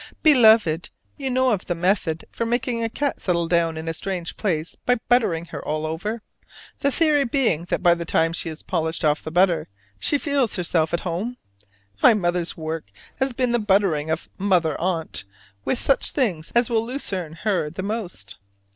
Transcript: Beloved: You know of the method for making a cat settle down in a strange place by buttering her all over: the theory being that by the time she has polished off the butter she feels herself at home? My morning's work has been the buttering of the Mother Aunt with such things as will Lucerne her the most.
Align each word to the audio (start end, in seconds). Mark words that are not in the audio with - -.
Beloved: 0.23 0.89
You 1.15 1.29
know 1.29 1.51
of 1.51 1.67
the 1.67 1.75
method 1.75 2.25
for 2.31 2.43
making 2.43 2.83
a 2.83 2.89
cat 2.89 3.21
settle 3.21 3.47
down 3.47 3.77
in 3.77 3.87
a 3.87 3.93
strange 3.93 4.35
place 4.35 4.73
by 4.73 4.95
buttering 5.09 5.45
her 5.53 5.63
all 5.63 5.85
over: 5.85 6.23
the 6.79 6.89
theory 6.89 7.23
being 7.23 7.65
that 7.65 7.83
by 7.83 7.93
the 7.93 8.03
time 8.03 8.33
she 8.33 8.49
has 8.49 8.63
polished 8.63 9.05
off 9.05 9.21
the 9.21 9.29
butter 9.29 9.67
she 9.99 10.17
feels 10.17 10.55
herself 10.55 10.91
at 10.91 11.01
home? 11.01 11.37
My 12.01 12.15
morning's 12.15 12.57
work 12.57 12.85
has 13.19 13.31
been 13.31 13.51
the 13.51 13.59
buttering 13.59 14.09
of 14.09 14.27
the 14.39 14.43
Mother 14.43 14.75
Aunt 14.81 15.23
with 15.65 15.77
such 15.77 16.09
things 16.09 16.51
as 16.55 16.67
will 16.67 16.83
Lucerne 16.83 17.33
her 17.43 17.69
the 17.69 17.83
most. 17.83 18.37